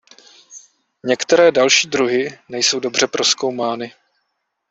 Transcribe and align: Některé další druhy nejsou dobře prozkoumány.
Některé 1.03 1.51
další 1.51 1.87
druhy 1.87 2.39
nejsou 2.49 2.79
dobře 2.79 3.07
prozkoumány. 3.07 3.93